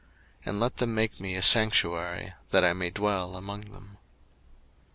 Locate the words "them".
0.77-0.95, 3.71-3.97